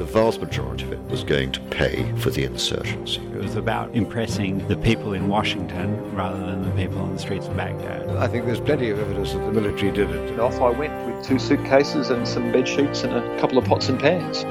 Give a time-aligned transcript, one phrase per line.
[0.00, 3.20] the vast majority of it was going to pay for the insurgency.
[3.20, 7.46] It was about impressing the people in Washington rather than the people on the streets
[7.46, 8.08] of Baghdad.
[8.16, 10.30] I think there's plenty of evidence that the military did it.
[10.30, 13.66] And off I went with two suitcases and some bed sheets and a couple of
[13.66, 14.42] pots and pans.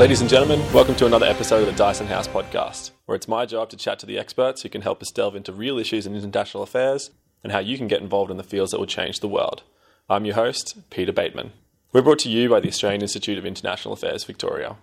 [0.00, 3.46] Ladies and gentlemen, welcome to another episode of the Dyason House podcast, where it's my
[3.46, 6.16] job to chat to the experts who can help us delve into real issues in
[6.16, 7.12] international affairs
[7.44, 9.62] and how you can get involved in the fields that will change the world.
[10.10, 11.52] I'm your host, Peter Bateman.
[11.92, 14.76] We're brought to you by the Australian Institute of International Affairs, Victoria.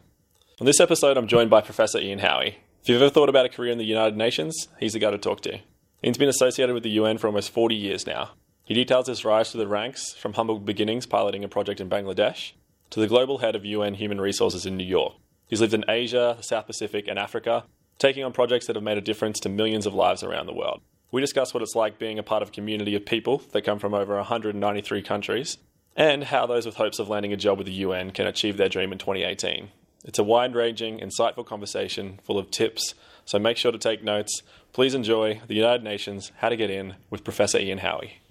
[0.59, 2.59] On this episode, I'm joined by Professor Ian Howie.
[2.83, 5.17] If you've ever thought about a career in the United Nations, he's the guy to
[5.17, 5.57] talk to.
[6.03, 8.33] Ian's been associated with the UN for almost 40 years now.
[8.63, 12.51] He details his rise through the ranks from humble beginnings piloting a project in Bangladesh
[12.91, 15.15] to the global head of UN Human Resources in New York.
[15.47, 17.63] He's lived in Asia, the South Pacific, and Africa,
[17.97, 20.79] taking on projects that have made a difference to millions of lives around the world.
[21.11, 23.79] We discuss what it's like being a part of a community of people that come
[23.79, 25.57] from over 193 countries
[25.99, 28.69] and how those with hopes of landing a job with the UN can achieve their
[28.69, 29.67] dream in 2018.
[30.05, 34.41] It's a wide ranging, insightful conversation full of tips, so make sure to take notes.
[34.71, 38.21] Please enjoy the United Nations How to Get In with Professor Ian Howie.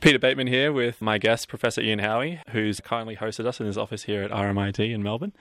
[0.00, 3.78] Peter Bateman here with my guest, Professor Ian Howie, who's kindly hosted us in his
[3.78, 5.32] office here at RMIT in Melbourne.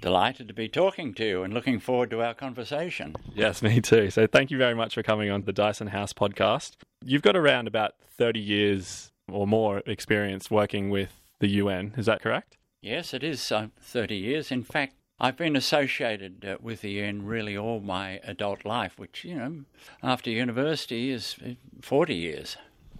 [0.00, 3.16] Delighted to be talking to you and looking forward to our conversation.
[3.34, 4.10] Yes, me too.
[4.10, 6.76] So thank you very much for coming on the Dyason House podcast.
[7.04, 11.94] You've got around about 30 years or more experience working with the UN.
[11.96, 12.56] Is that correct?
[12.80, 14.50] Yes, it is uh, 30 years.
[14.50, 19.24] In fact, I've been associated uh, with the UN really all my adult life, which,
[19.24, 19.64] you know,
[20.02, 22.56] after university is uh, 40 years.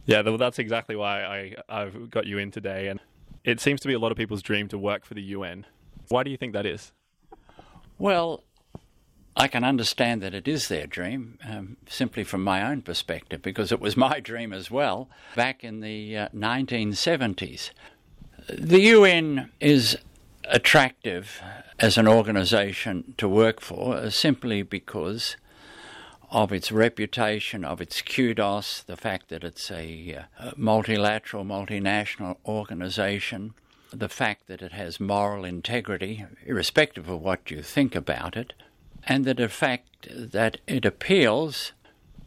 [0.06, 2.88] Yeah, well, that's exactly why I, I've got you in today.
[2.88, 2.98] And
[3.44, 5.66] it seems to be a lot of people's dream to work for the UN.
[6.08, 6.92] Why do you think that is?
[7.98, 8.42] Well,
[9.40, 13.70] I can understand that it is their dream, um, simply from my own perspective, because
[13.70, 17.70] it was my dream as well back in the uh, 1970s.
[18.48, 19.96] The UN is
[20.44, 21.40] attractive
[21.78, 25.36] as an organisation to work for uh, simply because
[26.32, 33.54] of its reputation, of its kudos, the fact that it's a, uh, multilateral, multinational organisation,
[33.92, 38.52] the fact that it has moral integrity, irrespective of what you think about it
[39.06, 41.72] and the fact that it appeals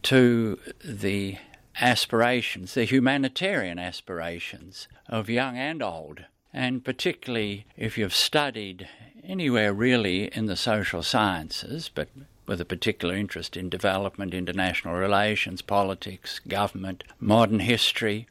[0.04, 1.38] to the
[1.80, 8.88] aspirations, the humanitarian aspirations of young and old, and particularly if you've studied
[9.24, 12.10] anywhere really in the social sciences, but
[12.48, 18.28] with a particular interest in development, international relations, politics, government, modern history,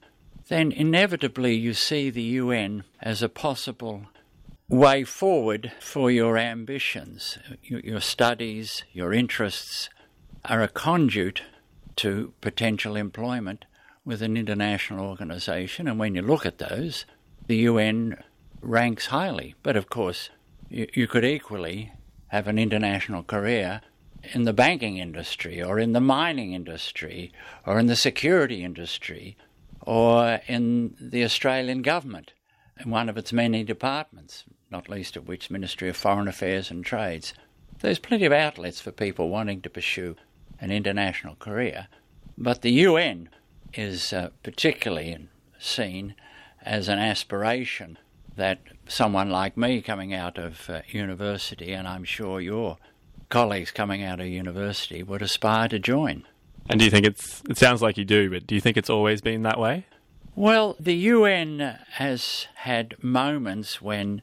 [0.48, 4.06] then inevitably you see the UN as a possible
[4.70, 7.38] way forward for your ambitions.
[7.60, 9.90] Your studies, your interests
[10.44, 11.42] are a conduit
[11.96, 13.64] to potential employment
[14.04, 17.04] with an international organisation, and when you look at those,
[17.48, 18.22] the UN
[18.62, 19.56] ranks highly.
[19.64, 20.30] But of course,
[20.68, 21.92] you, you could equally
[22.28, 23.80] have an international career
[24.22, 27.32] in the banking industry, or in the mining industry,
[27.66, 29.36] or in the security industry,
[29.80, 32.34] or in the Australian government,
[32.78, 36.84] in one of its many departments not least of which Ministry of Foreign Affairs and
[36.84, 37.34] Trades.
[37.80, 40.16] There's plenty of outlets for people wanting to pursue
[40.60, 41.88] an international career,
[42.36, 43.28] but the UN
[43.74, 46.14] is uh, particularly seen
[46.62, 47.98] as an aspiration
[48.36, 52.78] that someone like me coming out of uh, university, and I'm sure your
[53.28, 56.24] colleagues coming out of university, would aspire to join.
[56.68, 58.90] And do you think it's, it sounds like you do, but do you think it's
[58.90, 59.86] always been that way?
[60.34, 64.22] Well, the UN has had moments when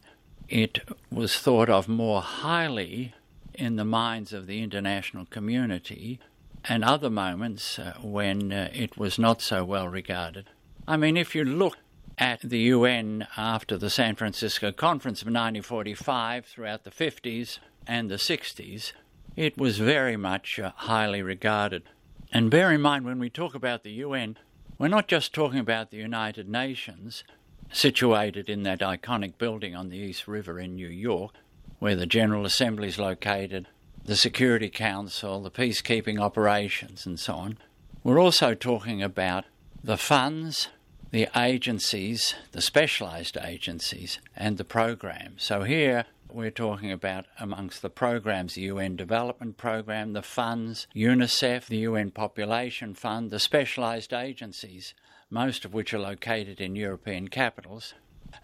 [0.50, 0.80] it
[1.12, 3.14] was thought of more highly
[3.54, 6.20] in the minds of the international community,
[6.66, 10.46] and other moments uh, when uh, it was not so well regarded.
[10.88, 11.78] I mean, if you look
[12.18, 18.16] at the UN after the San Francisco Conference of 1945 throughout the 50s and the
[18.16, 18.94] 60s,
[19.36, 21.84] it was very much uh, highly regarded.
[22.32, 24.38] And bear in mind, when we talk about the UN,
[24.78, 27.24] we're not just talking about the United Nations,
[27.72, 31.34] situated in that iconic building on the East River in New York,
[31.80, 33.68] where the General Assembly is located,
[34.04, 37.58] the Security Council, the peacekeeping operations, and so on.
[38.04, 39.46] We're also talking about
[39.84, 40.70] the funds,
[41.12, 45.44] the agencies, the specialised agencies, and the programs.
[45.44, 51.68] So here we're talking about amongst the programs the UN Development Programme, the funds, UNICEF,
[51.68, 54.94] the UN Population Fund, the specialised agencies
[55.30, 57.94] most of which are located in European capitals,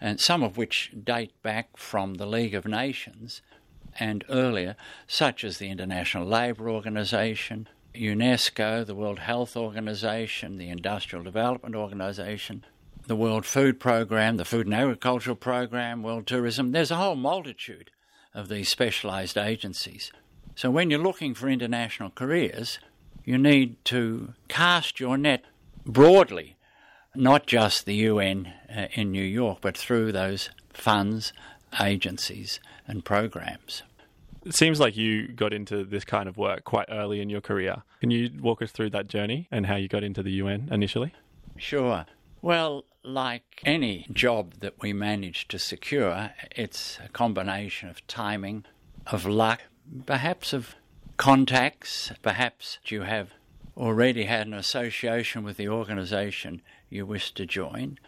[0.00, 3.42] and some of which date back from the League of Nations
[3.98, 4.76] and earlier,
[5.06, 12.64] such as the International Labour Organization, UNESCO, the World Health Organization, the Industrial Development Organization,
[13.06, 16.72] the World Food Program, the Food and Agricultural Program, World Tourism.
[16.72, 17.90] There's a whole multitude
[18.32, 20.10] of these specialised agencies.
[20.56, 22.78] So when you're looking for international careers,
[23.24, 25.44] you need to cast your net
[25.86, 26.56] broadly,
[27.14, 31.32] not just the UN uh, in New York, but through those funds,
[31.80, 33.82] agencies, and programs.
[34.44, 37.82] It seems like you got into this kind of work quite early in your career.
[38.00, 41.14] Can you walk us through that journey and how you got into the UN initially?
[41.56, 42.04] Sure.
[42.42, 48.66] Well, like any job that we manage to secure, it's a combination of timing,
[49.06, 49.62] of luck,
[50.04, 50.74] perhaps of
[51.16, 53.30] contacts, perhaps you have
[53.76, 57.98] already had an association with the organisation you wish to join,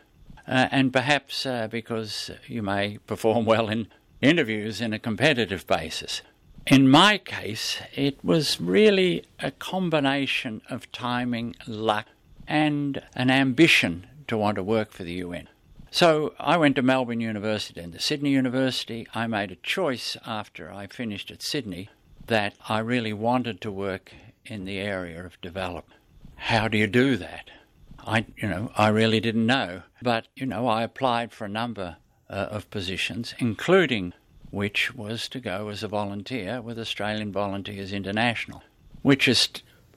[0.46, 3.88] uh, and perhaps uh, because you may perform well in
[4.20, 6.22] interviews in a competitive basis.
[6.66, 12.06] In my case, it was really a combination of timing, luck,
[12.48, 15.48] and an ambition to want to work for the UN.
[15.90, 19.06] So I went to Melbourne University and to Sydney University.
[19.14, 21.88] I made a choice after I finished at Sydney
[22.26, 24.12] that I really wanted to work
[24.50, 26.00] in the area of development.
[26.36, 27.50] How do you do that?
[27.98, 29.82] I, you know, I really didn't know.
[30.00, 31.96] But, you know, I applied for a number
[32.30, 34.12] uh, of positions, including
[34.50, 38.62] which was to go as a volunteer with Australian Volunteers International,
[39.02, 39.48] which is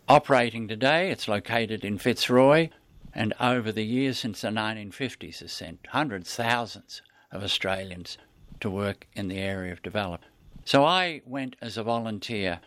[0.07, 1.11] operating today.
[1.11, 2.69] It's located in Fitzroy,
[3.13, 8.17] and over the years since the 1950s has sent hundreds, thousands of Australians
[8.59, 10.31] to work in the area of development.
[10.65, 12.59] So I went as a volunteer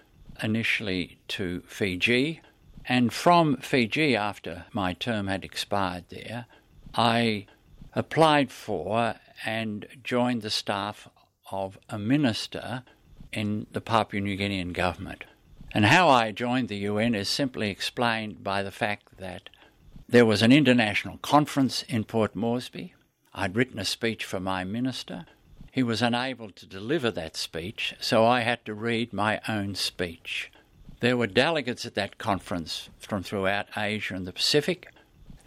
[0.42, 2.40] initially to Fiji,
[2.84, 6.46] and from Fiji, after my term had expired there,
[6.94, 7.46] I
[7.94, 9.14] applied for
[9.44, 11.08] and joined the staff
[11.50, 12.82] of a minister
[13.32, 15.24] in the Papua New Guinean government.
[15.72, 19.48] And how I joined the UN is simply explained by the fact that
[20.08, 22.94] there was an international conference in Port Moresby.
[23.32, 25.24] I'd written a speech for my minister.
[25.72, 30.52] He was unable to deliver that speech, so I had to read my own speech.
[31.00, 34.88] There were delegates at that conference from throughout Asia and the Pacific,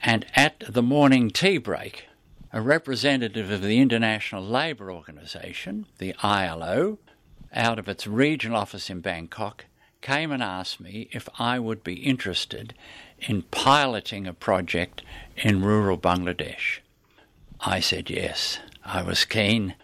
[0.01, 2.07] and at the morning tea break,
[2.51, 6.97] a representative of the International Labour Organization, the ILO,
[7.53, 9.65] out of its regional office in Bangkok,
[10.01, 12.73] came and asked me if I would be interested
[13.19, 15.03] in piloting a project
[15.37, 16.79] in rural Bangladesh.
[17.59, 18.57] I said yes.
[18.83, 19.75] I was keen.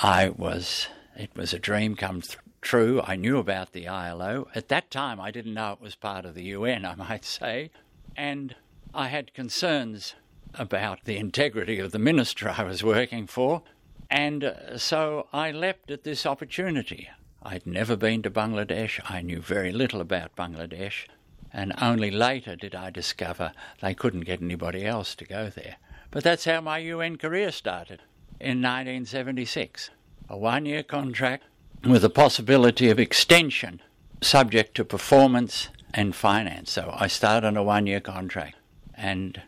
[0.00, 0.86] I was,
[1.16, 3.02] it was a dream come th- true.
[3.02, 4.46] I knew about the ILO.
[4.54, 7.72] At that time, I didn't know it was part of the UN, I might say.
[8.16, 8.54] And
[8.94, 10.14] I had concerns
[10.54, 13.62] about the integrity of the minister I was working for.
[14.08, 17.08] And uh, so I leapt at this opportunity.
[17.42, 19.00] I'd never been to Bangladesh.
[19.10, 21.08] I knew very little about Bangladesh.
[21.52, 23.50] And only later did I discover
[23.80, 25.78] they couldn't get anybody else to go there.
[26.12, 28.02] But that's how my UN career started
[28.40, 29.90] in 1976.
[30.28, 31.44] A one year contract
[31.84, 33.80] with the possibility of extension
[34.20, 36.70] subject to performance and finance.
[36.72, 38.56] So I started on a one year contract.
[38.94, 39.42] And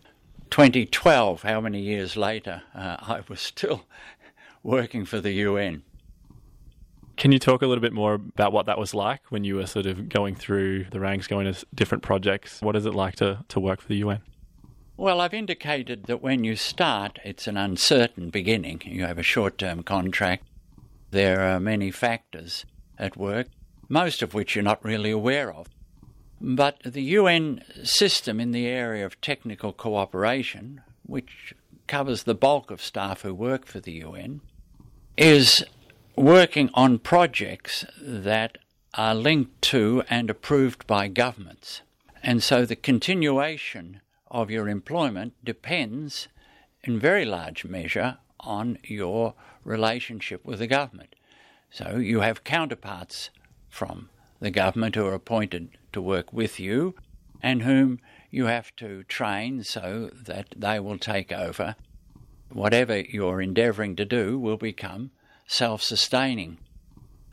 [0.51, 3.85] 2012, how many years later, uh, I was still
[4.63, 5.83] working for the UN.
[7.17, 9.67] Can you talk a little bit more about what that was like when you were
[9.67, 12.63] sort of going through the ranks, going to different projects?
[12.63, 14.23] What is it like to, to work for the UN?
[15.01, 18.83] Well, I've indicated that when you start, it's an uncertain beginning.
[18.85, 20.45] You have a short term contract.
[21.11, 22.67] There are many factors
[22.99, 23.47] at work,
[23.89, 25.69] most of which you're not really aware of.
[26.39, 31.55] But the UN system in the area of technical cooperation, which
[31.87, 34.43] covers the bulk of staff who work for the UN,
[35.17, 35.65] is
[36.15, 38.59] working on projects that
[38.93, 41.81] are linked to and approved by governments.
[42.23, 46.29] And so the continuation of your employment depends
[46.85, 49.35] in very large measure on your
[49.65, 51.15] relationship with the government.
[51.71, 53.31] So you have counterparts
[53.69, 54.09] from
[54.41, 56.95] the government who are appointed to work with you
[57.43, 61.77] and whom you have to train so that they will take over.
[62.51, 65.11] Whatever you're endeavouring to do will become
[65.47, 66.59] self sustaining.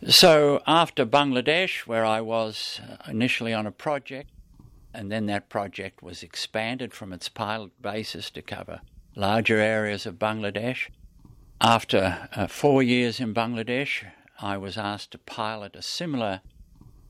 [0.08, 4.30] So, after Bangladesh, where I was initially on a project,
[4.98, 8.82] and then that project was expanded from its pilot basis to cover
[9.16, 10.89] larger areas of Bangladesh.
[11.62, 14.06] After uh, four years in Bangladesh,
[14.39, 16.42] I was asked to pilot a similar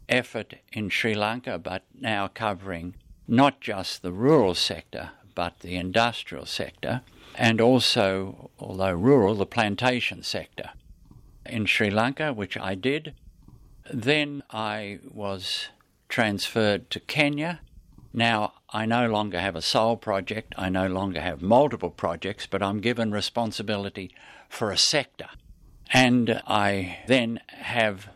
[0.09, 6.45] effort in Sri Lanka, but now covering not just the rural sector, but the industrial
[6.45, 7.01] sector,
[7.35, 10.71] and also, although rural, the plantation sector
[11.45, 13.13] in Sri Lanka, which I did.
[13.89, 15.69] Then I was
[16.09, 17.61] transferred to Kenya,
[18.17, 22.63] Now, I no longer have a sole project, I no longer have multiple projects, but
[22.63, 24.11] I'm given responsibility
[24.49, 25.27] for a sector.
[25.93, 28.09] And I then have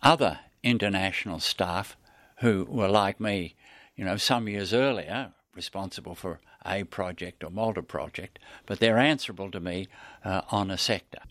[0.00, 1.96] other international staff
[2.36, 3.56] who were like me,
[3.96, 9.50] you know, some years earlier, responsible for a project or multi project, but they're answerable
[9.50, 9.88] to me
[10.24, 11.22] uh, on a sector.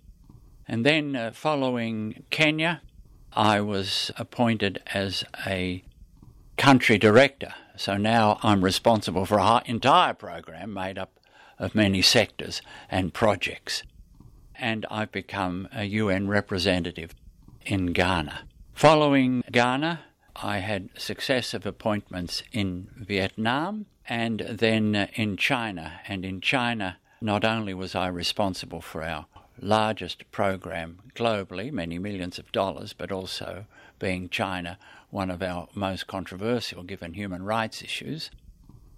[0.67, 2.81] And then uh, following Kenya,
[3.31, 5.81] I was appointed as a
[6.57, 7.53] country director.
[7.77, 11.19] So now I'm responsible for an entire program made up
[11.59, 13.83] of many sectors and projects.
[14.55, 17.13] And I've become a UN representative
[17.65, 18.47] in Ghana.
[18.73, 19.99] Following Ghana,
[20.35, 25.99] I had successive appointments in Vietnam and then in China.
[26.07, 29.27] And in China, not only was I responsible for our
[29.59, 33.65] largest program globally, many millions of dollars, but also
[33.99, 34.77] being China
[35.09, 38.29] one of our most controversial given human rights issues.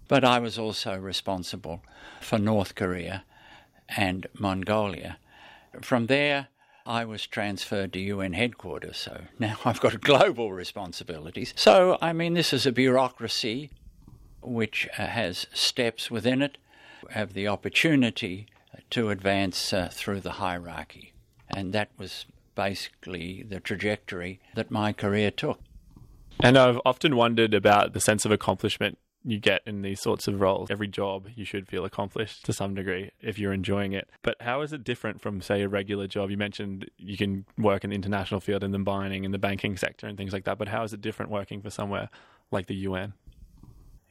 [0.07, 1.83] But I was also responsible
[2.19, 3.23] for North Korea
[3.95, 5.17] and Mongolia.
[5.81, 6.47] From there,
[6.85, 11.53] I was transferred to UN headquarters, so now I've got global responsibilities.
[11.55, 13.69] So, I mean, this is a bureaucracy
[14.41, 16.57] which uh, has steps within it,
[17.11, 18.47] have the opportunity
[18.89, 21.13] to advance uh, through the hierarchy.
[21.49, 22.25] And that was
[22.59, 25.61] basically the trajectory that my career took.
[26.41, 30.41] And I've often wondered about the sense of accomplishment you get in these sorts of
[30.41, 30.69] roles.
[30.69, 34.09] Every job you should feel accomplished to some degree if you're enjoying it.
[34.23, 36.31] But how is it different from, say, a regular job?
[36.31, 39.77] You mentioned you can work in the international field in the mining and the banking
[39.77, 40.57] sector and things like that.
[40.57, 42.09] But how is it different working for somewhere
[42.51, 43.13] like the UN?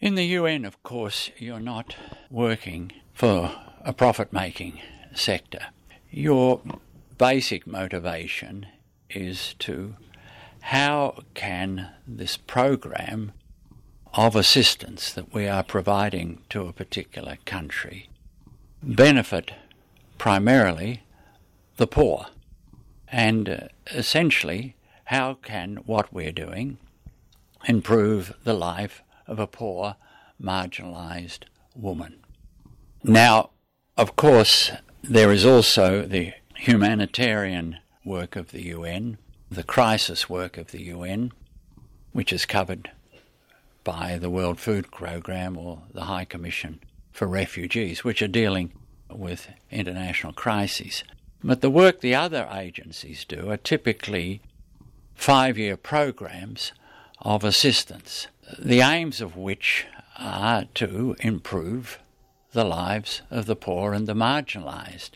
[0.00, 1.97] In the UN, of course, you're not
[2.31, 4.81] working for a profit making
[5.14, 5.67] sector.
[6.11, 6.62] Your
[7.19, 8.67] basic motivation
[9.11, 9.97] is to
[10.61, 13.33] how can this program
[14.15, 18.09] of assistance that we are providing to a particular country
[18.83, 19.51] benefit
[20.17, 21.03] primarily
[21.77, 22.27] the poor?
[23.11, 26.79] And uh, essentially, how can what we're doing
[27.67, 29.97] improve the life of a poor,
[30.41, 31.45] marginalised
[31.75, 32.21] woman?
[33.03, 33.51] Now,
[33.97, 34.71] of course,
[35.03, 39.17] there is also the humanitarian work of the UN,
[39.49, 41.31] the crisis work of the UN,
[42.12, 42.91] which is covered
[43.85, 46.81] by the World Food Programme or the High Commission
[47.12, 48.73] for Refugees, which are dealing
[49.09, 51.05] with international crises.
[51.45, 54.41] But the work the other agencies do are typically
[55.15, 56.73] five year programs
[57.21, 58.27] of assistance,
[58.59, 59.87] the aims of which
[60.19, 62.00] are to improve
[62.53, 65.11] the lives of the poor and the marginalised,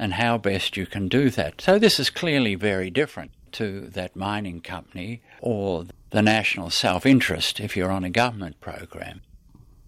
[0.00, 1.60] and how best you can do that.
[1.60, 7.60] So, this is clearly very different to that mining company or the national self interest
[7.60, 9.20] if you're on a government program.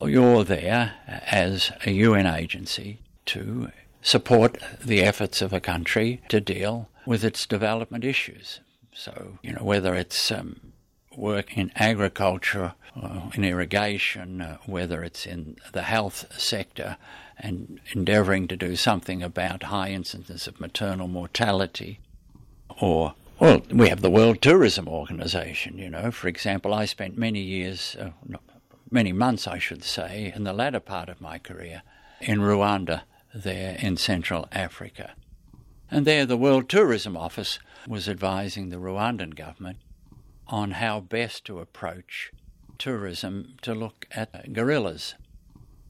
[0.02, 3.70] You're there as a UN agency to
[4.02, 8.60] support the efforts of a country to deal with its development issues.
[8.92, 10.72] So, you know, whether it's um,
[11.16, 16.98] work in agriculture, uh, in irrigation, uh, whether it's in the health sector,
[17.38, 22.00] and endeavouring to do something about high incidence of maternal mortality.
[22.80, 26.10] Or, well, we have the World Tourism Organization, you know.
[26.10, 28.10] For example, I spent many years, uh,
[28.90, 31.82] many months, I should say, in the latter part of my career
[32.20, 33.02] in Rwanda,
[33.34, 35.14] there in Central Africa.
[35.90, 39.78] And there, the World Tourism Office was advising the Rwandan government
[40.46, 42.32] on how best to approach
[42.78, 45.14] tourism to look at gorillas.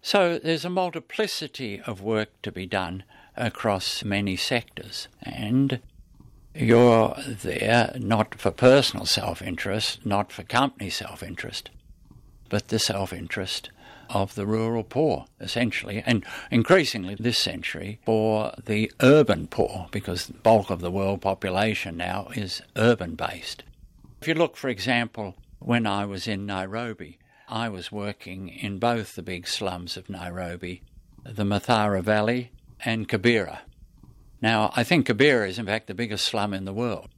[0.05, 3.05] So there's a multiplicity of work to be done
[3.37, 5.79] across many sectors, and
[6.57, 11.71] you're there not for personal self interest, not for company self interest,
[12.49, 13.71] but the self interest
[14.11, 20.33] of the rural poor, essentially, and increasingly this century for the urban poor, because the
[20.33, 23.63] bulk of the world population now is urban based.
[24.21, 27.19] If you look, for example, when I was in Nairobi,
[27.49, 30.83] I was working in both the big slums of Nairobi,
[31.25, 32.53] the Mathare Valley
[32.85, 33.61] and Kibera.
[34.41, 37.09] Now, I think Kibera is in fact the biggest slum in the world.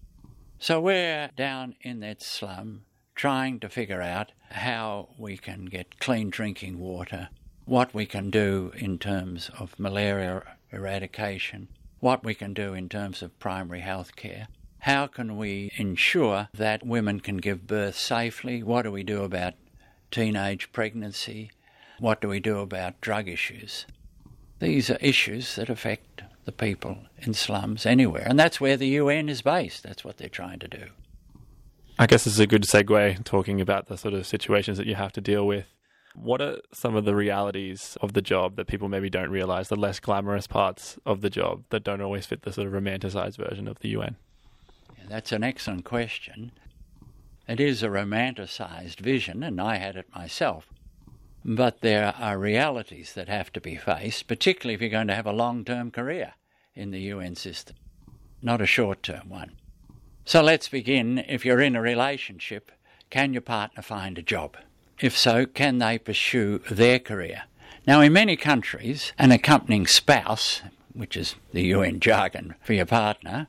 [0.59, 6.31] So we're down in that slum trying to figure out how we can get clean
[6.31, 7.29] drinking water,
[7.65, 11.69] what we can do in terms of malaria eradication,
[12.01, 14.49] what we can do in terms of primary health care.
[14.81, 18.63] How can we ensure that women can give birth safely?
[18.63, 19.55] What do we do about
[20.15, 21.51] teenage pregnancy?
[21.99, 23.85] What do we do about drug issues?
[24.61, 29.29] These are issues that affect the people in slums anywhere, and that's where the UN
[29.29, 29.83] is based.
[29.83, 30.87] That's what they're trying to do.
[31.99, 34.95] I guess this is a good segue talking about the sort of situations that you
[34.95, 35.67] have to deal with
[36.15, 39.77] What are some of the realities of the job that people maybe don't realize, the
[39.77, 43.67] less glamorous parts of the job that don't always fit the sort of romanticized version
[43.67, 44.17] of the UN?
[44.97, 46.53] Yeah, that's an excellent question.
[47.47, 50.67] It is a romanticized vision, and I had it myself.
[51.45, 55.27] But there are realities that have to be faced, particularly if you're going to have
[55.27, 56.35] a long term career
[56.75, 57.77] in the UN system,
[58.41, 59.53] not a short term one.
[60.25, 61.19] So let's begin.
[61.19, 62.73] If you're in a relationship,
[63.11, 64.57] can your partner find a job?
[65.01, 67.43] If so, can they pursue their career?
[67.87, 70.63] Now, in many countries, an accompanying spouse,
[70.95, 73.49] which is the UN jargon for your partner,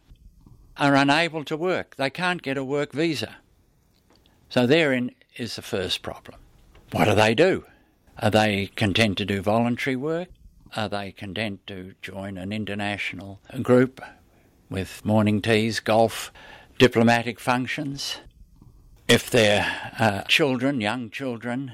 [0.76, 1.96] are unable to work.
[1.96, 3.38] They can't get a work visa.
[4.56, 6.40] So, therein is the first problem.
[6.94, 7.66] What do they do?
[8.20, 10.30] Are they content to do voluntary work?
[10.78, 14.00] Are they content to join an international group
[14.70, 16.32] with morning teas, golf,
[16.78, 18.20] diplomatic functions?
[19.10, 21.74] If they're uh, children, young children,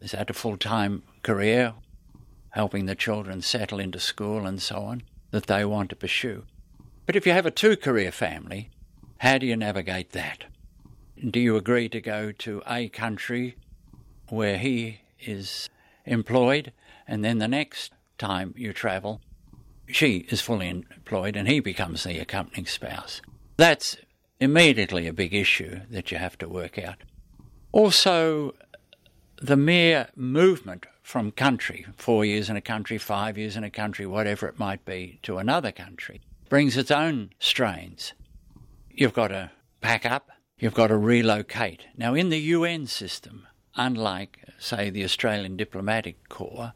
[0.00, 1.74] is that a full time career,
[2.50, 5.02] helping the children settle into school and so on,
[5.32, 6.44] that they want to pursue?
[7.04, 8.70] But if you have a two career family,
[9.18, 10.44] how do you navigate that?
[11.18, 13.56] Do you agree to go to a country
[14.28, 15.68] where he is
[16.04, 16.72] employed
[17.06, 19.20] and then the next time you travel,
[19.86, 23.20] she is fully employed and he becomes the accompanying spouse?
[23.56, 23.96] That's
[24.40, 27.04] immediately a big issue that you have to work out.
[27.70, 28.54] Also,
[29.40, 34.06] the mere movement from country, four years in a country, five years in a country,
[34.06, 38.12] whatever it might be, to another country, brings its own strains.
[38.90, 39.50] You've got to
[39.80, 40.30] pack up,
[40.62, 41.86] you've got to relocate.
[41.96, 46.72] Now, in the UN system, unlike, say, the Australian Diplomatic Corps,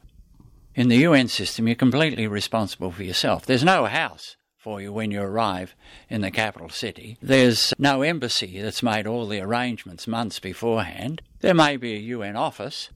[0.74, 3.46] in the UN system, you're completely responsible for yourself.
[3.46, 5.76] There's no house for you when you arrive
[6.10, 7.16] in the capital city.
[7.22, 11.22] There's no embassy that's made all the arrangements months beforehand.
[11.40, 12.90] There may be a UN office,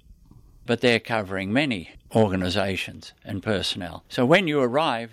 [0.66, 4.02] but they're covering many organisations and personnel.
[4.08, 5.12] So when you arrive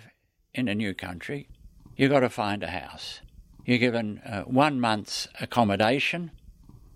[0.52, 1.48] in a new country,
[1.96, 3.20] you've got to find a house.
[3.68, 6.30] You're given uh, one month's accommodation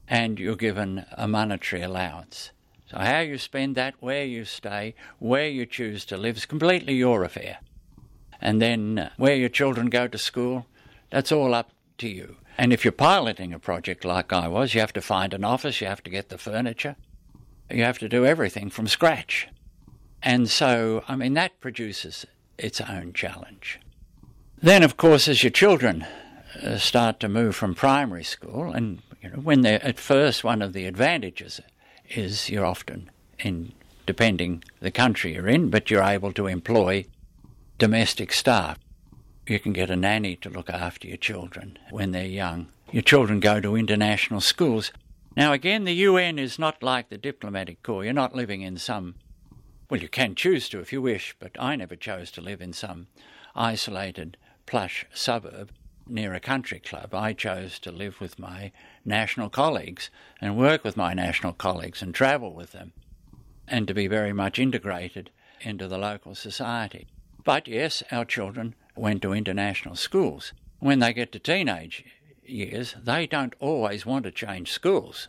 [0.08, 2.50] and you're given a monetary allowance.
[2.86, 6.94] So, how you spend that, where you stay, where you choose to live is completely
[6.94, 7.58] your affair
[8.40, 10.64] and then uh, where your children go to school,
[11.10, 12.36] that's all up to you.
[12.56, 15.82] And if you're piloting a project like I was, you have to find an office,
[15.82, 16.96] you have to get the furniture,
[17.70, 19.46] you have to do everything from scratch.
[20.22, 22.24] And so, I mean, that produces
[22.56, 23.78] its own challenge.
[24.62, 26.06] Then, of course, as your children
[26.60, 30.62] uh, start to move from primary school, and you know, when they're at first, one
[30.62, 31.60] of the advantages
[32.10, 33.72] is you're often in,
[34.06, 37.04] depending the country you're in, but you're able to employ
[37.78, 38.78] domestic staff.
[39.46, 42.68] You can get a nanny to look after your children when they're young.
[42.90, 44.92] Your children go to international schools.
[45.36, 48.04] Now, again, the UN is not like the diplomatic corps.
[48.04, 49.14] You're not living in some,
[49.88, 52.72] well, you can choose to if you wish, but I never chose to live in
[52.72, 53.06] some
[53.54, 54.36] isolated,
[54.66, 55.72] plush suburb
[56.12, 57.14] near a country club.
[57.14, 58.70] I chose to live with my
[59.04, 62.92] national colleagues and work with my national colleagues and travel with them
[63.66, 67.06] and to be very much integrated into the local society.
[67.44, 70.52] But yes, our children went to international schools.
[70.78, 72.04] When they get to teenage
[72.44, 75.28] years, they don't always want to change schools.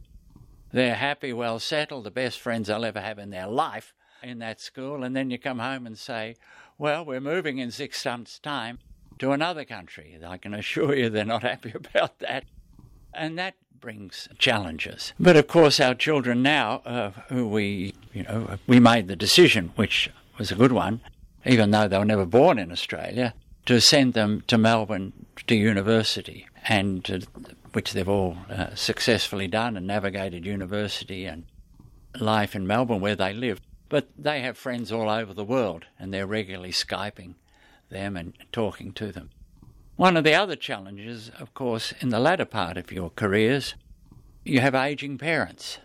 [0.72, 4.60] They're happy, well settled, the best friends they'll ever have in their life in that
[4.60, 6.36] school, and then you come home and say,
[6.78, 8.80] Well, we're moving in six months' time
[9.20, 10.18] to another country.
[10.26, 12.46] I can assure you they're not happy about that.
[13.14, 15.14] And that brings challenges.
[15.20, 19.74] But of course, our children now, uh, who we, you know, we made the decision,
[19.76, 21.02] which was a good one,
[21.46, 23.34] even though they were never born in Australia,
[23.66, 25.12] to send them to Melbourne
[25.48, 27.20] to university, and uh,
[27.74, 31.44] which they've all uh, successfully done and navigated university and
[32.18, 33.60] life in Melbourne where they live.
[33.90, 37.36] But they have friends all over the world, and they're regularly Skyping
[37.94, 39.30] them and talking to them.
[39.96, 43.76] One of the other challenges, of course, in the latter part of your careers,
[44.44, 45.78] you have aging parents,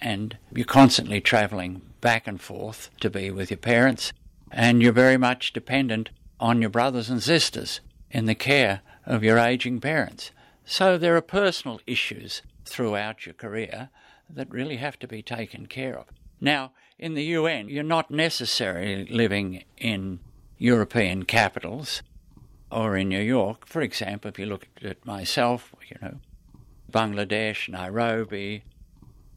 [0.00, 4.12] and you're constantly travelling back and forth to be with your parents
[4.50, 7.80] and you're very much dependent on your brothers and sisters
[8.10, 10.30] in the care of your aging parents.
[10.64, 13.90] So there are personal issues throughout your career
[14.28, 16.06] that really have to be taken care of.
[16.40, 20.20] Now, in the UN, you're not necessarily living in
[20.58, 22.02] European capitals
[22.70, 23.66] or in New York.
[23.66, 26.16] For example, if you look at myself, you know,
[26.90, 28.64] Bangladesh, Nairobi,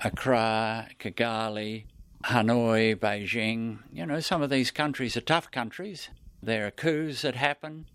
[0.02, 1.86] Accra, Kigali,
[2.26, 6.10] Hanoi, Beijing, you know, some of these countries are tough countries.
[6.42, 7.86] There are coups that happen,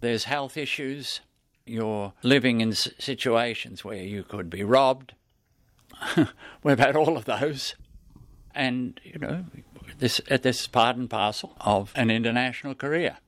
[0.00, 1.20] there's health issues.
[1.66, 5.14] You're living in situations where you could be robbed.
[6.62, 7.74] We've had all of those.
[8.54, 9.44] and, you know,
[9.98, 13.18] this, this is part and parcel of an international career.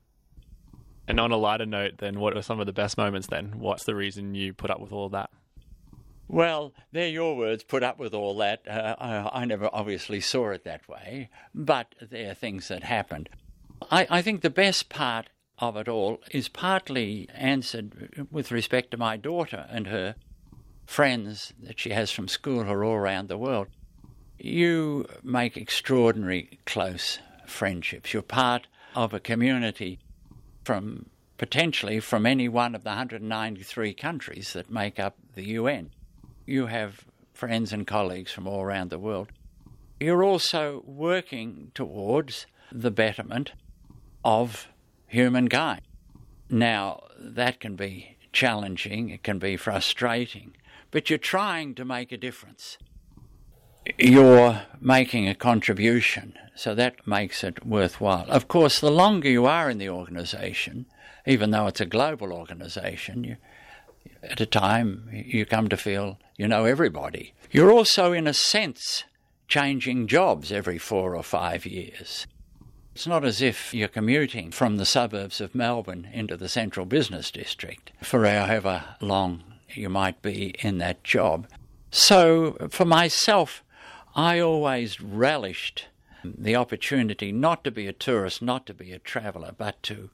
[1.08, 3.58] And on a lighter note, then, what are some of the best moments then?
[3.58, 5.30] What's the reason you put up with all that?
[6.28, 8.66] Well, they're your words, put up with all that.
[8.68, 13.28] Uh, I, I, never obviously saw it that way, but they're things that happened.
[13.90, 18.96] I, I think the best part of it all is partly answered with respect to
[18.96, 20.14] my daughter and her
[20.86, 23.66] friends that she has from school or all around the world.
[24.42, 28.14] You make extraordinary close friendships.
[28.14, 29.98] You're part of a community
[30.64, 35.90] from potentially from any one of the 193 countries that make up the UN.
[36.46, 39.28] You have friends and colleagues from all around the world.
[39.98, 43.52] You're also working towards the betterment
[44.24, 44.68] of
[45.06, 45.82] humankind.
[46.48, 50.56] Now, that can be challenging, it can be frustrating,
[50.90, 52.78] but you're trying to make a difference.
[53.98, 58.26] You're making a contribution so that makes it worthwhile.
[58.28, 60.84] Of course, the longer you are in the organisation,
[61.26, 63.36] even though it's a global organisation, you,
[64.22, 67.32] at a time you come to feel you know everybody.
[67.50, 69.04] You're also, in a sense,
[69.48, 72.26] changing jobs every four or five years.
[72.94, 77.30] It's not as if you're commuting from the suburbs of Melbourne into the central business
[77.30, 81.46] district for however long you might be in that job.
[81.90, 83.64] So, for myself,
[84.14, 85.86] I always relished
[86.24, 90.10] the opportunity not to be a tourist, not to be a traveller, but to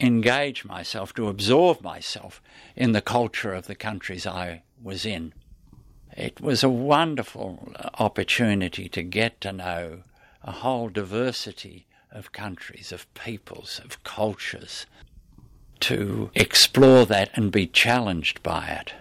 [0.00, 2.40] engage myself, to absorb myself
[2.76, 5.34] in the culture of the countries I was in.
[6.16, 10.02] It was a wonderful uh, opportunity to get to know
[10.42, 14.86] a whole diversity of countries, of peoples, of cultures,
[15.80, 18.94] to explore that and be challenged by it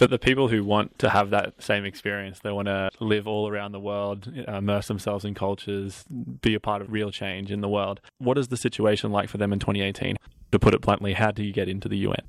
[0.00, 3.50] for the people who want to have that same experience, they want to live all
[3.50, 6.06] around the world, uh, immerse themselves in cultures,
[6.40, 8.00] be a part of real change in the world.
[8.16, 10.16] What is the situation like for them in 2018?
[10.52, 12.22] To put it bluntly, how do you get into the UN?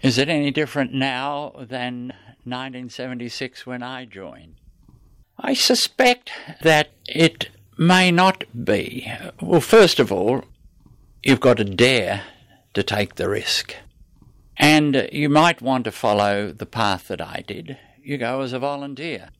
[0.00, 2.14] Is it any different now than
[2.44, 4.54] 1976 when I joined?
[5.38, 6.30] I suspect
[6.62, 9.12] that it may not be.
[9.42, 10.42] Well, first of all,
[11.22, 12.22] you've got to dare
[12.72, 13.76] to take the risk.
[14.56, 17.78] And you might want to follow the path that I did.
[18.02, 19.30] You go as a volunteer.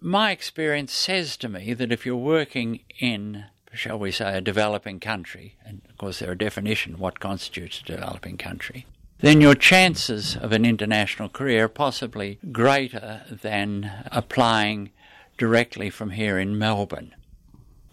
[0.00, 5.00] My experience says to me that if you're working in, shall we say, a developing
[5.00, 8.86] country, and of course there are definitions what constitutes a developing country,
[9.20, 14.90] then your chances of an international career are possibly greater than applying
[15.38, 17.14] directly from here in Melbourne.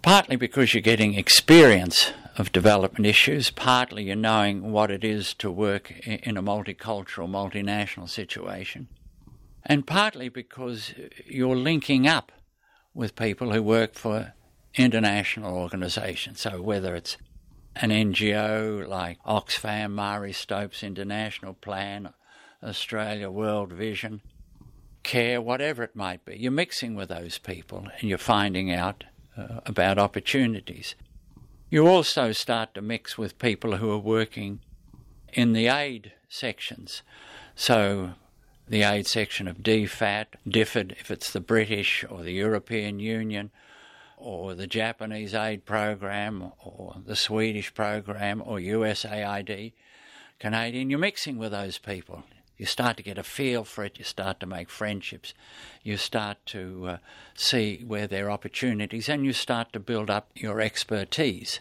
[0.01, 5.51] Partly because you're getting experience of development issues, partly in knowing what it is to
[5.51, 8.87] work in a multicultural, multinational situation,
[9.63, 10.95] and partly because
[11.27, 12.31] you're linking up
[12.95, 14.33] with people who work for
[14.73, 16.41] international organisations.
[16.41, 17.17] So whether it's
[17.75, 22.11] an NGO like Oxfam, Marie Stopes International Plan,
[22.63, 24.21] Australia World Vision,
[25.03, 29.03] CARE, whatever it might be, you're mixing with those people and you're finding out
[29.37, 30.95] uh, about opportunities.
[31.69, 34.59] You also start to mix with people who are working
[35.33, 37.01] in the aid sections.
[37.55, 38.11] So
[38.67, 43.51] the aid section of DFAT, DFID, if it's the British or the European Union,
[44.17, 49.73] or the Japanese aid program, or the Swedish program, or USAID,
[50.39, 52.23] Canadian, you're mixing with those people.
[52.61, 55.33] You start to get a feel for it, you start to make friendships,
[55.81, 56.97] you start to uh,
[57.33, 61.59] see where there are opportunities, and you start to build up your expertise.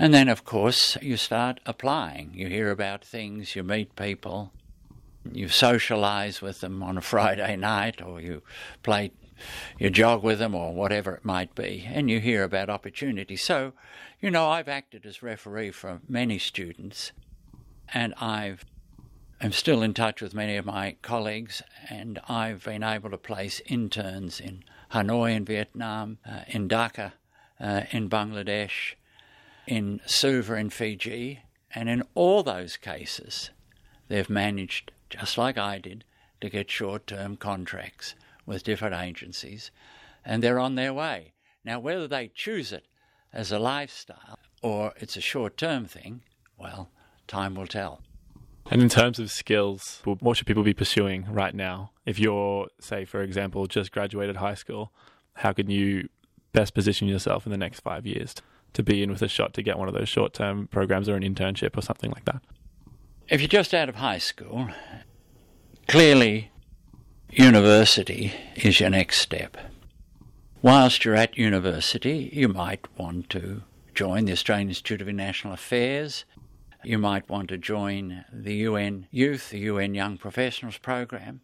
[0.00, 2.32] And then, of course, you start applying.
[2.34, 4.50] You hear about things, you meet people,
[5.30, 8.42] you socialize with them on a Friday night, or you
[8.82, 9.12] play,
[9.78, 13.44] you jog with them, or whatever it might be, and you hear about opportunities.
[13.44, 13.74] So,
[14.20, 17.12] you know, I've acted as referee for many students,
[17.94, 18.64] and I've
[19.42, 23.62] I'm still in touch with many of my colleagues, and I've been able to place
[23.64, 27.12] interns in Hanoi in Vietnam, uh, in Dhaka
[27.58, 28.96] uh, in Bangladesh,
[29.66, 31.40] in Suva in Fiji,
[31.74, 33.48] and in all those cases,
[34.08, 36.04] they've managed, just like I did,
[36.42, 39.70] to get short term contracts with different agencies,
[40.22, 41.32] and they're on their way.
[41.64, 42.84] Now, whether they choose it
[43.32, 46.20] as a lifestyle or it's a short term thing,
[46.58, 46.90] well,
[47.26, 48.02] time will tell.
[48.70, 51.90] And in terms of skills, what should people be pursuing right now?
[52.06, 54.92] If you're, say, for example, just graduated high school,
[55.34, 56.08] how can you
[56.52, 58.34] best position yourself in the next five years
[58.74, 61.16] to be in with a shot to get one of those short term programs or
[61.16, 62.42] an internship or something like that?
[63.28, 64.68] If you're just out of high school,
[65.88, 66.52] clearly
[67.28, 69.56] university is your next step.
[70.62, 73.62] Whilst you're at university, you might want to
[73.94, 76.24] join the Australian Institute of International Affairs.
[76.82, 81.42] You might want to join the UN Youth, the UN Young Professionals Program.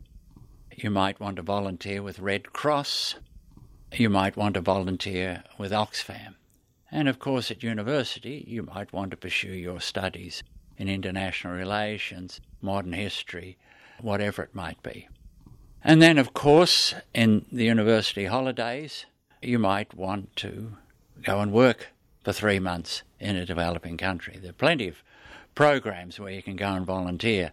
[0.74, 3.16] You might want to volunteer with Red Cross.
[3.92, 6.36] You might want to volunteer with Oxfam.
[6.90, 10.42] And of course, at university, you might want to pursue your studies
[10.78, 13.58] in international relations, modern history,
[14.00, 15.06] whatever it might be.
[15.84, 19.04] And then, of course, in the university holidays,
[19.42, 20.78] you might want to
[21.22, 21.88] go and work
[22.24, 24.38] for three months in a developing country.
[24.40, 24.96] There are plenty of
[25.56, 27.50] programs where you can go and volunteer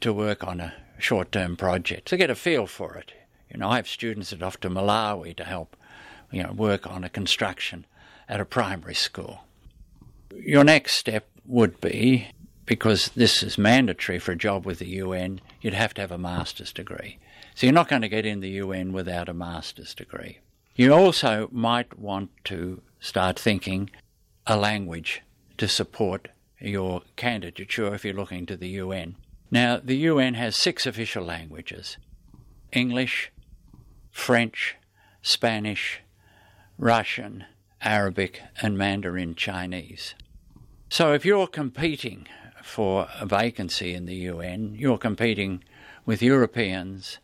[0.00, 3.12] to work on a short term project to get a feel for it.
[3.50, 5.76] You know, I have students that off to Malawi to help,
[6.30, 7.86] you know, work on a construction
[8.28, 9.44] at a primary school.
[10.34, 12.28] Your next step would be
[12.66, 16.18] because this is mandatory for a job with the UN, you'd have to have a
[16.18, 17.18] master's degree.
[17.54, 20.40] So you're not going to get in the UN without a master's degree.
[20.74, 23.90] You also might want to start thinking
[24.46, 25.22] a language
[25.58, 26.28] to support
[26.60, 29.16] your candidature if you're looking to the UN.
[29.50, 31.96] Now, the UN has six official languages
[32.72, 33.32] English,
[34.10, 34.76] French,
[35.22, 36.00] Spanish,
[36.78, 37.44] Russian,
[37.80, 40.14] Arabic, and Mandarin Chinese.
[40.88, 42.26] So if you're competing
[42.62, 45.62] for a vacancy in the UN, you're competing
[46.04, 47.18] with Europeans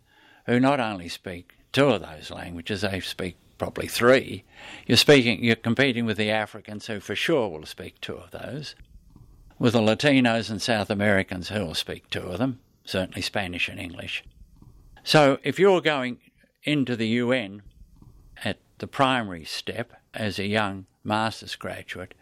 [0.46, 4.44] who not only speak two of those languages, they speak probably three.
[4.86, 8.74] You're speaking, you're competing with the Africans who for sure will speak two of those,
[9.62, 13.78] with the Latinos and South Americans who will speak two of them, certainly Spanish and
[13.78, 14.24] English.
[15.04, 16.18] So if you're going
[16.64, 17.62] into the UN
[18.44, 22.12] at the primary step as a young master's graduate,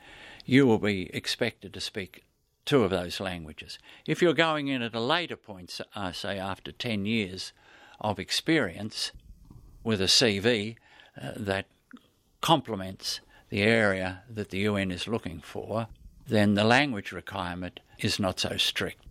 [0.44, 2.24] you will be expected to speak
[2.66, 3.78] two of those languages.
[4.04, 7.54] If you're going in at a later point, uh, say after 10 years
[8.02, 9.12] of experience
[9.82, 10.76] with a CV
[11.18, 11.68] uh, that
[12.42, 15.88] complements the area that the UN is looking for,
[16.30, 19.04] then the language requirement is not so strict.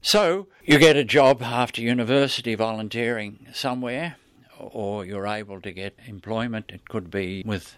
[0.00, 4.16] So you get a job after university volunteering somewhere,
[4.58, 6.70] or you're able to get employment.
[6.72, 7.76] It could be with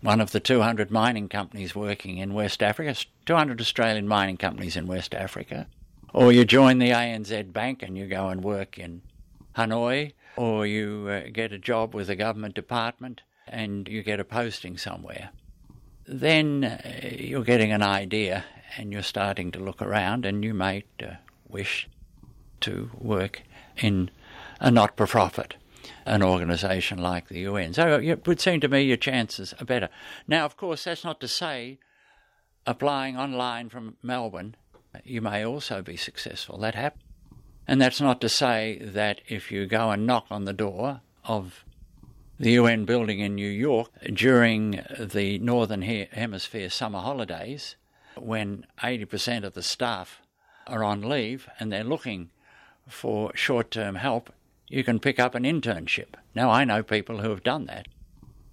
[0.00, 2.94] one of the 200 mining companies working in West Africa,
[3.26, 5.66] 200 Australian mining companies in West Africa.
[6.12, 9.02] Or you join the ANZ Bank and you go and work in
[9.56, 14.24] Hanoi, or you uh, get a job with a government department and you get a
[14.24, 15.30] posting somewhere.
[16.12, 18.44] Then uh, you're getting an idea
[18.76, 21.14] and you're starting to look around and you might uh,
[21.48, 21.88] wish
[22.60, 23.42] to work
[23.76, 24.10] in
[24.60, 25.56] a not for profit
[26.04, 27.72] an organisation like the UN.
[27.74, 29.88] So it would seem to me your chances are better.
[30.26, 31.78] Now, of course, that's not to say
[32.66, 34.56] applying online from Melbourne,
[35.04, 36.58] you may also be successful.
[36.58, 37.04] That happens.
[37.66, 41.64] And that's not to say that if you go and knock on the door of
[42.42, 47.76] the UN building in New York during the Northern Hemisphere summer holidays,
[48.16, 50.20] when 80% of the staff
[50.66, 52.30] are on leave and they're looking
[52.88, 54.32] for short term help,
[54.66, 56.16] you can pick up an internship.
[56.34, 57.86] Now, I know people who have done that,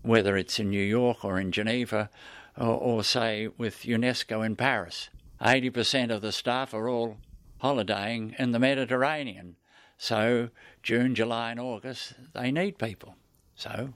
[0.03, 2.11] whether it's in New York or in Geneva
[2.55, 5.09] or, or say with UNESCO in Paris.
[5.41, 7.17] 80% of the staff are all
[7.63, 9.55] holidaying in the Mediterranean.
[9.97, 10.49] So,
[10.83, 13.15] June, July, and August, they need people.
[13.59, 13.89] So,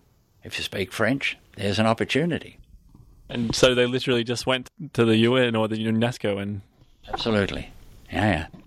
[0.43, 2.57] if you speak French, there's an opportunity.
[3.29, 6.63] And so they literally just went to the UN or the UNESCO and.
[7.07, 7.71] Absolutely.
[8.11, 8.59] Yeah, yeah.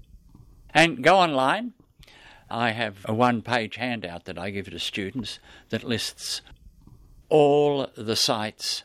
[0.73, 1.75] And go online,
[2.49, 6.41] I have a one page handout that I give to students that lists
[7.29, 8.85] all the sites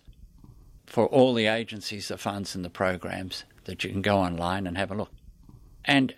[0.87, 4.77] for all the agencies, the funds, and the programs that you can go online and
[4.77, 5.11] have a look.
[5.85, 6.13] And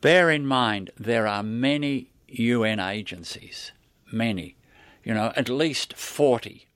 [0.00, 3.70] bear in mind, there are many UN agencies,
[4.10, 4.56] many,
[5.04, 6.66] you know, at least 40.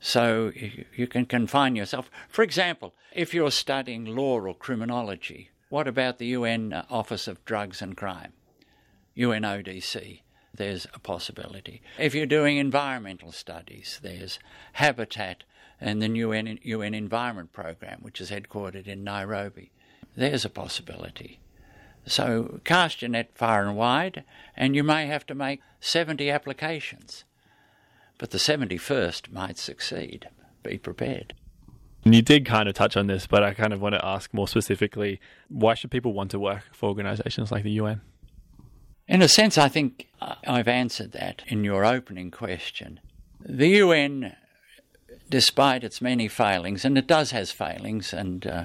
[0.00, 0.52] So
[0.96, 2.10] you can confine yourself.
[2.28, 7.44] For example, if you're studying law or criminology, what about the UN uh, Office of
[7.44, 8.32] Drugs and Crime?
[9.16, 10.20] UNODC,
[10.54, 11.82] there's a possibility.
[11.98, 14.38] If you're doing environmental studies, there's
[14.74, 15.44] Habitat
[15.80, 19.72] and the UN, UN Environment Program, which is headquartered in Nairobi.
[20.16, 21.40] There's a possibility.
[22.06, 24.24] So cast your net far and wide,
[24.56, 27.24] and you may have to make 70 applications.
[28.18, 30.28] But the 71st might succeed.
[30.62, 31.34] Be prepared.
[32.04, 34.32] And you did kind of touch on this, but I kind of want to ask
[34.32, 38.00] more specifically why should people want to work for organizations like the UN?
[39.06, 43.00] In a sense, I think I've answered that in your opening question.
[43.40, 44.36] The UN,
[45.30, 48.64] despite its many failings, and it does has failings, and uh,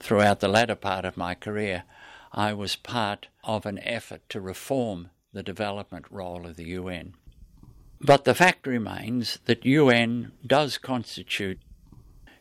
[0.00, 1.84] throughout the latter part of my career,
[2.32, 7.14] I was part of an effort to reform the development role of the UN.
[8.00, 11.58] But the fact remains that UN does constitute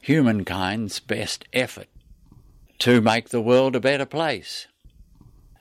[0.02, 1.88] humankind's best effort
[2.80, 4.68] to make the world a better place.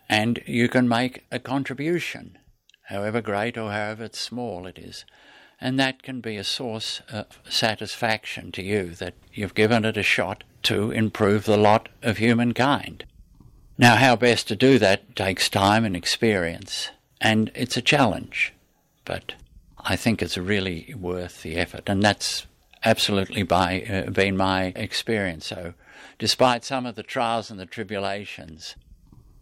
[0.09, 2.39] And you can make a contribution,
[2.89, 5.05] however great or however small it is.
[5.61, 10.03] And that can be a source of satisfaction to you that you've given it a
[10.03, 13.05] shot to improve the lot of humankind.
[13.79, 18.53] Now, how best to do that takes time and experience, and it's a challenge,
[19.05, 19.35] but
[19.85, 22.47] I think it's really worth the effort, and that's
[22.85, 25.47] absolutely by, uh, been my experience.
[25.47, 25.75] So,
[26.19, 28.77] despite some of the trials and the tribulations,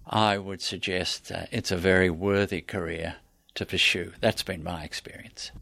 [0.07, 3.17] I would suggest uh, it's a very worthy career
[3.55, 4.13] to pursue.
[4.21, 5.53] That's been my experience.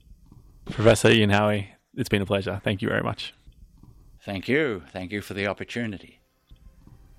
[0.65, 2.61] Professor Ian Howie, it's been a pleasure.
[2.65, 3.35] Thank you very much.
[4.25, 4.83] Thank you.
[4.93, 6.21] Thank you for the opportunity.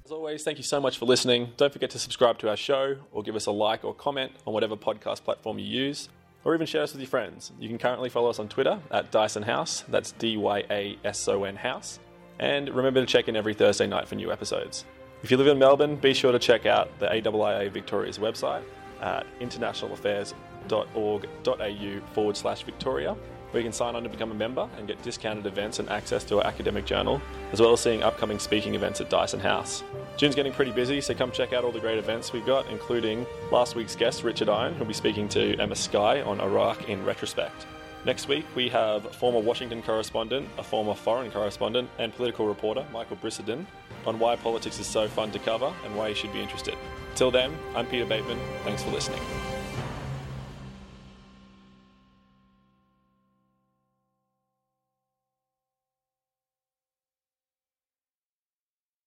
[0.06, 1.52] As always, thank you so much for listening.
[1.58, 4.54] Don't forget to subscribe to our show or give us a like or comment on
[4.54, 6.10] whatever podcast platform you use,
[6.44, 7.52] or even share us with your friends.
[7.60, 11.28] You can currently follow us on Twitter at Dyason House, that's D Y A S
[11.28, 12.00] O N House,
[12.40, 14.86] and remember to check in every Thursday night for new episodes.
[15.24, 18.64] If you live in Melbourne, be sure to check out the AIIA Victoria's website
[19.02, 23.16] at internationalaffairs.org.au forward slash Victoria
[23.52, 26.24] where you can sign on to become a member and get discounted events and access
[26.26, 29.84] to our academic journal, as well as seeing upcoming speaking events at Dyason House.
[30.18, 33.26] June's getting pretty busy, so come check out all the great events we've got, including
[33.52, 37.66] last week's guest, Richard Iron, who'll be speaking to Emma Sky on Iraq in retrospect.
[38.04, 43.18] Next week, we have former Washington correspondent, a former foreign correspondent, and political reporter, Michael
[43.18, 43.66] Brissenden,
[44.08, 46.76] on why politics is so fun to cover and why you should be interested.
[47.14, 48.40] Till then, I'm Peter Bateman.
[48.64, 49.20] Thanks for listening.